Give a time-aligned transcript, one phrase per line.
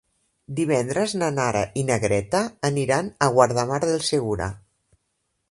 [0.59, 4.51] Divendres na Nara i na Greta aniran a Guardamar del Segura.